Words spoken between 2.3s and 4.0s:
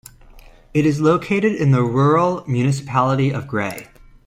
Municipality of Grey.